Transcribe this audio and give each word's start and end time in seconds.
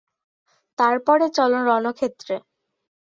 তার 0.79 0.95
পরে, 1.07 1.25
চলো 1.37 1.57
রণক্ষেত্রে! 1.69 2.35